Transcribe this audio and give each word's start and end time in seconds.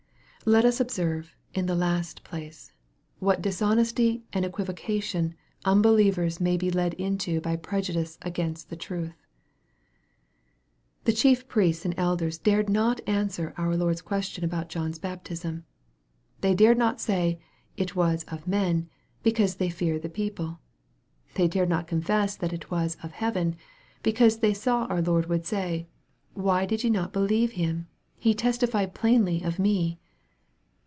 Let 0.43 0.65
us 0.65 0.79
observe, 0.79 1.35
in 1.53 1.67
the 1.67 1.75
last 1.75 2.23
place, 2.23 2.71
what 3.19 3.43
dishonesty 3.43 4.23
and 4.33 4.43
equivocation 4.43 5.35
unbelievers 5.65 6.41
may 6.41 6.57
be 6.57 6.71
led 6.71 6.95
into 6.95 7.39
by 7.39 7.55
prejudice 7.55 8.17
against 8.23 8.71
the 8.71 8.75
truth. 8.75 9.21
The 11.03 11.11
chief 11.13 11.47
priests 11.47 11.85
and 11.85 11.93
elders 11.95 12.39
dared 12.39 12.69
not 12.69 13.01
answer 13.05 13.53
our 13.55 13.77
Lord's 13.77 14.01
question 14.01 14.43
about 14.43 14.67
John's 14.67 14.97
Baptism. 14.97 15.63
They 16.41 16.55
dared 16.55 16.79
not 16.79 16.99
say, 16.99 17.39
it 17.77 17.95
was" 17.95 18.23
of 18.33 18.47
men," 18.47 18.89
because 19.21 19.57
they 19.57 19.69
feared 19.69 20.01
the 20.01 20.09
people. 20.09 20.59
They 21.35 21.47
dared 21.47 21.69
not 21.69 21.85
confess 21.85 22.35
that 22.37 22.51
it 22.51 22.71
was" 22.71 22.97
of 23.03 23.11
heaven," 23.11 23.57
because 24.01 24.39
they 24.39 24.55
saw 24.55 24.85
our 24.85 25.03
Lord 25.03 25.27
would 25.29 25.45
say," 25.45 25.87
Why 26.33 26.65
did 26.65 26.83
ye 26.83 26.89
not 26.89 27.13
believe 27.13 27.51
him? 27.51 27.87
He 28.17 28.33
testified 28.33 28.95
plainly 28.95 29.43
of 29.43 29.59
me." 29.59 29.99